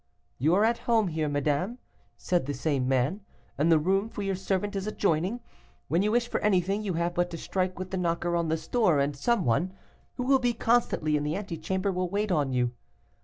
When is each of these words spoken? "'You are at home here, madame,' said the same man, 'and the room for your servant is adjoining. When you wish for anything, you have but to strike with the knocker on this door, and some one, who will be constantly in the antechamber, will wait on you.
"'You 0.39 0.55
are 0.55 0.65
at 0.65 0.79
home 0.89 1.09
here, 1.09 1.29
madame,' 1.29 1.77
said 2.17 2.47
the 2.47 2.55
same 2.55 2.87
man, 2.87 3.21
'and 3.55 3.71
the 3.71 3.77
room 3.77 4.09
for 4.09 4.23
your 4.23 4.33
servant 4.33 4.75
is 4.75 4.87
adjoining. 4.87 5.41
When 5.89 6.01
you 6.01 6.11
wish 6.11 6.27
for 6.27 6.39
anything, 6.39 6.81
you 6.81 6.93
have 6.95 7.13
but 7.13 7.29
to 7.29 7.37
strike 7.37 7.77
with 7.77 7.91
the 7.91 7.97
knocker 7.97 8.35
on 8.35 8.47
this 8.47 8.67
door, 8.67 8.97
and 8.99 9.15
some 9.15 9.45
one, 9.45 9.73
who 10.15 10.23
will 10.23 10.39
be 10.39 10.53
constantly 10.53 11.17
in 11.17 11.23
the 11.23 11.35
antechamber, 11.35 11.91
will 11.91 12.09
wait 12.09 12.31
on 12.31 12.51
you. 12.51 12.71